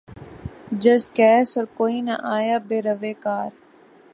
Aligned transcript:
جزقیس 0.81 1.57
اور 1.57 1.65
کوئی 1.77 2.01
نہ 2.01 2.15
آیا 2.35 2.57
بہ 2.67 2.79
روے 2.85 3.13
کار 3.23 3.49